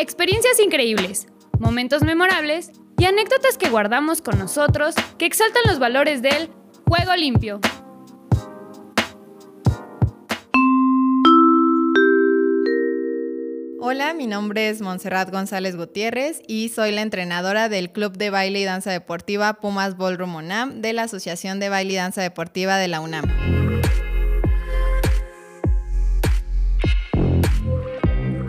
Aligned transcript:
Experiencias 0.00 0.58
increíbles, 0.60 1.26
momentos 1.58 2.02
memorables 2.02 2.70
y 2.96 3.04
anécdotas 3.04 3.58
que 3.58 3.68
guardamos 3.68 4.22
con 4.22 4.38
nosotros 4.38 4.94
que 5.18 5.26
exaltan 5.26 5.60
los 5.66 5.78
valores 5.78 6.22
del 6.22 6.48
juego 6.88 7.14
limpio. 7.16 7.60
Hola, 13.78 14.14
mi 14.14 14.26
nombre 14.26 14.70
es 14.70 14.80
Montserrat 14.80 15.30
González 15.30 15.76
Gutiérrez 15.76 16.40
y 16.48 16.70
soy 16.70 16.92
la 16.92 17.02
entrenadora 17.02 17.68
del 17.68 17.92
Club 17.92 18.16
de 18.16 18.30
Baile 18.30 18.60
y 18.60 18.64
Danza 18.64 18.90
Deportiva 18.90 19.52
Pumas 19.60 19.98
Ballroom 19.98 20.36
UNAM 20.36 20.80
de 20.80 20.94
la 20.94 21.02
Asociación 21.02 21.60
de 21.60 21.68
Baile 21.68 21.92
y 21.92 21.96
Danza 21.96 22.22
Deportiva 22.22 22.78
de 22.78 22.88
la 22.88 23.00
UNAM. 23.00 23.59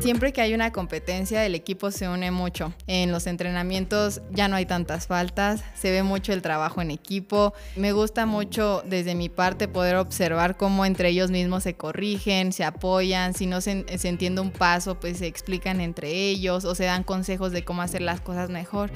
Siempre 0.01 0.33
que 0.33 0.41
hay 0.41 0.55
una 0.55 0.71
competencia, 0.71 1.45
el 1.45 1.53
equipo 1.53 1.91
se 1.91 2.09
une 2.09 2.31
mucho. 2.31 2.73
En 2.87 3.11
los 3.11 3.27
entrenamientos 3.27 4.21
ya 4.31 4.47
no 4.47 4.55
hay 4.55 4.65
tantas 4.65 5.05
faltas, 5.05 5.63
se 5.75 5.91
ve 5.91 6.01
mucho 6.01 6.33
el 6.33 6.41
trabajo 6.41 6.81
en 6.81 6.89
equipo. 6.89 7.53
Me 7.75 7.91
gusta 7.91 8.25
mucho 8.25 8.81
desde 8.83 9.13
mi 9.13 9.29
parte 9.29 9.67
poder 9.67 9.97
observar 9.97 10.57
cómo 10.57 10.85
entre 10.85 11.09
ellos 11.09 11.29
mismos 11.29 11.61
se 11.61 11.75
corrigen, 11.75 12.51
se 12.51 12.63
apoyan, 12.63 13.35
si 13.35 13.45
no 13.45 13.61
se, 13.61 13.85
entiende 13.87 14.41
un 14.41 14.49
paso, 14.49 14.99
pues 14.99 15.19
se 15.19 15.27
explican 15.27 15.79
entre 15.79 16.09
ellos 16.09 16.65
o 16.65 16.73
se 16.73 16.85
dan 16.85 17.03
consejos 17.03 17.51
de 17.51 17.63
cómo 17.63 17.83
hacer 17.83 18.01
las 18.01 18.21
cosas 18.21 18.49
mejor 18.49 18.89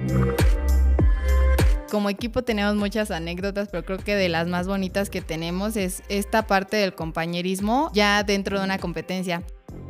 como 1.91 2.10
equipo 2.10 2.44
tenemos 2.44 2.76
muchas 2.76 3.10
anécdotas, 3.10 3.70
pero 3.72 3.85
creo 3.85 3.99
que 3.99 4.16
de 4.16 4.27
las 4.27 4.48
más 4.48 4.68
bonitas 4.68 5.10
que 5.10 5.22
tenemos 5.22 5.77
es 5.77 6.04
esta 6.10 6.46
parte 6.46 6.76
del 6.76 6.94
compañerismo 6.94 7.90
ya 7.94 8.24
dentro 8.24 8.60
de 8.60 8.66
una 8.66 8.80
competencia. 8.80 9.44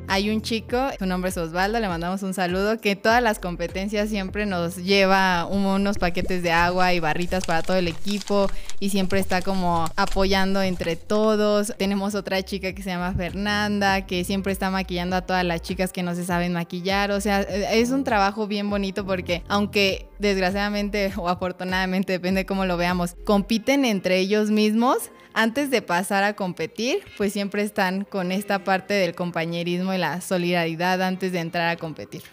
Hay 0.07 0.29
un 0.29 0.41
chico, 0.41 0.77
su 0.99 1.05
nombre 1.05 1.29
es 1.29 1.37
Osvaldo, 1.37 1.79
le 1.79 1.87
mandamos 1.87 2.21
un 2.23 2.33
saludo, 2.33 2.79
que 2.79 2.95
todas 2.95 3.21
las 3.23 3.39
competencias 3.39 4.09
siempre 4.09 4.45
nos 4.45 4.77
lleva 4.77 5.45
unos 5.45 5.97
paquetes 5.97 6.43
de 6.43 6.51
agua 6.51 6.93
y 6.93 6.99
barritas 6.99 7.45
para 7.45 7.63
todo 7.63 7.77
el 7.77 7.87
equipo 7.87 8.47
y 8.79 8.89
siempre 8.89 9.19
está 9.19 9.41
como 9.41 9.85
apoyando 9.95 10.61
entre 10.61 10.95
todos. 10.95 11.73
Tenemos 11.77 12.15
otra 12.15 12.43
chica 12.43 12.73
que 12.73 12.83
se 12.83 12.89
llama 12.89 13.13
Fernanda, 13.13 14.05
que 14.05 14.23
siempre 14.23 14.51
está 14.53 14.69
maquillando 14.69 15.15
a 15.15 15.21
todas 15.21 15.43
las 15.43 15.61
chicas 15.61 15.91
que 15.91 16.03
no 16.03 16.15
se 16.15 16.25
saben 16.25 16.53
maquillar. 16.53 17.11
O 17.11 17.19
sea, 17.21 17.41
es 17.41 17.89
un 17.89 18.03
trabajo 18.03 18.47
bien 18.47 18.69
bonito 18.69 19.05
porque 19.05 19.43
aunque 19.47 20.07
desgraciadamente 20.19 21.11
o 21.17 21.29
afortunadamente, 21.29 22.13
depende 22.13 22.45
cómo 22.45 22.65
lo 22.65 22.77
veamos, 22.77 23.15
compiten 23.25 23.85
entre 23.85 24.19
ellos 24.19 24.51
mismos, 24.51 25.11
antes 25.37 25.69
de 25.69 25.81
pasar 25.81 26.23
a 26.23 26.33
competir, 26.33 27.03
pues 27.17 27.33
siempre 27.33 27.61
están 27.61 28.05
con 28.05 28.31
esta 28.31 28.63
parte 28.63 28.93
del 28.93 29.15
compañerismo 29.15 29.91
la 29.97 30.21
solidaridad 30.21 31.01
antes 31.01 31.31
de 31.31 31.39
entrar 31.39 31.69
a 31.69 31.77
competir. 31.77 32.23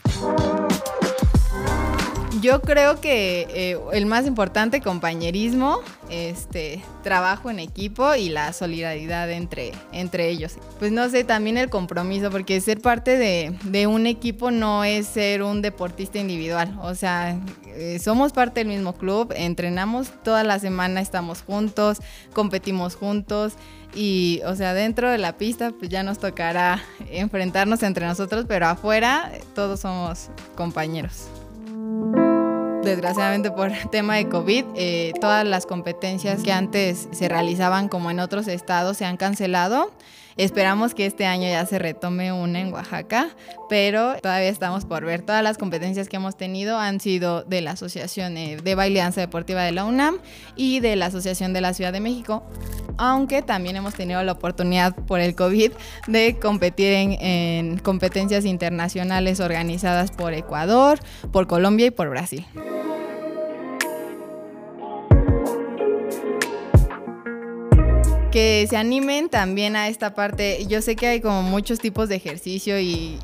Yo 2.43 2.61
creo 2.61 3.01
que 3.01 3.47
eh, 3.55 3.79
el 3.93 4.05
más 4.05 4.27
importante, 4.27 4.81
compañerismo, 4.81 5.79
este, 6.11 6.83
trabajo 7.05 7.51
en 7.51 7.61
equipo 7.61 8.17
y 8.17 8.31
la 8.31 8.53
solidaridad 8.53 9.31
entre, 9.31 9.71
entre 9.93 10.29
ellos. 10.29 10.57
Pues 10.81 10.91
no 10.91 11.09
sé, 11.09 11.23
también 11.23 11.57
el 11.57 11.71
compromiso, 11.71 12.33
porque 12.33 12.61
ser 12.61 12.81
parte 12.81 13.17
de, 13.17 13.57
de 13.63 13.87
un 13.87 14.09
equipo 14.09 14.51
no 14.51 14.83
es 14.83 15.07
ser 15.07 15.45
un 15.45 15.63
deportista 15.63 16.19
individual. 16.19 16.77
O 16.83 16.97
sea, 16.97 17.39
eh, 17.67 18.01
somos 18.01 18.33
parte 18.33 18.59
del 18.59 18.67
mismo 18.67 18.95
club, 18.95 19.33
entrenamos 19.37 20.11
toda 20.25 20.43
la 20.43 20.59
semana, 20.59 21.01
estamos 21.01 21.43
juntos, 21.43 21.99
competimos 22.33 22.97
juntos. 22.97 23.53
Y, 23.95 24.41
o 24.47 24.57
sea, 24.57 24.75
dentro 24.75 25.09
de 25.09 25.19
la 25.19 25.37
pista, 25.37 25.71
pues 25.79 25.91
ya 25.91 26.03
nos 26.03 26.19
tocará 26.19 26.83
enfrentarnos 27.09 27.85
entre 27.85 28.05
nosotros, 28.05 28.47
pero 28.49 28.67
afuera 28.67 29.31
todos 29.55 29.79
somos 29.79 30.29
compañeros 30.57 31.29
desgraciadamente 32.83 33.51
por 33.51 33.71
tema 33.91 34.17
de 34.17 34.29
COVID, 34.29 34.65
eh, 34.75 35.13
todas 35.21 35.47
las 35.47 35.67
competencias 35.67 36.43
que 36.43 36.53
antes 36.53 37.09
se 37.13 37.29
realizaban 37.29 37.89
como 37.89 38.11
en 38.11 38.21
otros 38.21 38.49
estados 38.49 38.97
se 38.97 39.05
han 39.05 39.17
cancelado. 39.17 39.93
Esperamos 40.37 40.95
que 40.95 41.07
este 41.07 41.27
año 41.27 41.49
ya 41.49 41.65
se 41.67 41.79
retome 41.79 42.33
una 42.33 42.61
en 42.61 42.73
Oaxaca, 42.73 43.29
pero 43.69 44.15
todavía 44.21 44.49
estamos 44.49 44.85
por 44.85 45.05
ver. 45.05 45.23
Todas 45.23 45.43
las 45.43 45.59
competencias 45.59 46.09
que 46.09 46.17
hemos 46.17 46.37
tenido 46.37 46.79
han 46.79 47.01
sido 47.01 47.43
de 47.43 47.61
la 47.61 47.73
Asociación 47.73 48.37
eh, 48.37 48.57
de 48.57 48.75
Baileanza 48.75 49.21
Deportiva 49.21 49.63
de 49.63 49.73
la 49.73 49.85
UNAM 49.85 50.19
y 50.57 50.81
de 50.81 50.97
la 50.97 51.07
Asociación 51.07 51.53
de 51.53 51.61
la 51.61 51.75
Ciudad 51.75 51.93
de 51.93 52.01
México, 52.01 52.43
aunque 52.99 53.43
también 53.43 53.77
hemos 53.77 53.95
tenido 53.95 54.23
la 54.23 54.33
oportunidad 54.33 54.95
por 54.95 55.21
el 55.21 55.35
COVID 55.35 55.73
de 56.07 56.39
competir 56.41 56.93
en 56.93 57.79
competencias 57.79 58.45
internacionales 58.45 59.41
organizadas 59.41 60.11
por 60.11 60.33
Ecuador, 60.33 60.99
por 61.31 61.47
Colombia 61.47 61.87
y 61.87 61.91
por 61.91 62.09
Brasil. 62.09 62.47
Que 68.33 68.67
se 68.69 68.79
animen 68.79 69.29
también 69.29 69.77
a 69.77 69.89
esta 69.89 70.15
parte. 70.15 70.65
Yo 70.67 70.81
sé 70.81 70.97
que 70.97 71.07
hay 71.07 71.21
como 71.21 71.43
muchos 71.43 71.79
tipos 71.79 72.09
de 72.09 72.17
ejercicio 72.17 72.81
y, 72.81 73.19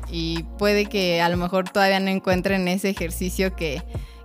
puede 0.57 0.85
que 0.85 1.21
a 1.21 1.29
lo 1.29 1.37
mejor 1.37 1.67
todavía 1.69 1.99
no 1.99 2.09
encuentren 2.09 2.67
ese 2.67 2.89
ejercicio 2.89 3.55
que, 3.55 3.81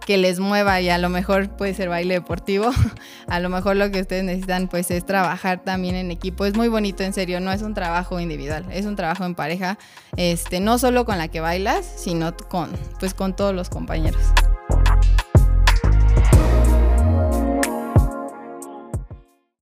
que 0.06 0.18
les 0.18 0.40
mueva 0.40 0.80
y 0.80 0.90
a 0.90 0.98
lo 0.98 1.08
mejor 1.08 1.56
puede 1.56 1.72
ser 1.74 1.88
baile 1.88 2.14
deportivo. 2.14 2.70
a 3.26 3.40
lo 3.40 3.48
mejor 3.48 3.76
lo 3.76 3.90
que 3.90 4.02
ustedes 4.02 4.24
necesitan 4.24 4.68
pues 4.68 4.90
es 4.90 5.06
trabajar 5.06 5.64
también 5.64 5.94
en 5.94 6.10
equipo. 6.10 6.44
Es 6.44 6.54
muy 6.54 6.68
bonito, 6.68 7.02
en 7.02 7.14
serio, 7.14 7.40
no 7.40 7.50
es 7.50 7.62
un 7.62 7.72
trabajo 7.72 8.20
individual, 8.20 8.66
es 8.70 8.84
un 8.84 8.94
trabajo 8.94 9.24
en 9.24 9.34
pareja, 9.34 9.78
este, 10.16 10.60
no 10.60 10.78
solo 10.78 11.06
con 11.06 11.16
la 11.16 11.28
que 11.28 11.40
bailas, 11.40 11.90
sino 11.96 12.36
con, 12.36 12.70
pues, 13.00 13.14
con 13.14 13.34
todos 13.34 13.54
los 13.54 13.70
compañeros. 13.70 14.22